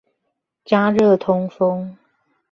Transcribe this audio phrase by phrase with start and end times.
[0.65, 1.95] 加熱通風